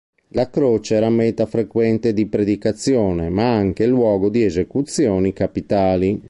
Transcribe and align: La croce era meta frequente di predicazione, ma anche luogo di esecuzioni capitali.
La 0.29 0.49
croce 0.49 0.95
era 0.95 1.11
meta 1.11 1.45
frequente 1.45 2.11
di 2.11 2.25
predicazione, 2.25 3.29
ma 3.29 3.53
anche 3.53 3.85
luogo 3.85 4.29
di 4.31 4.43
esecuzioni 4.43 5.31
capitali. 5.31 6.19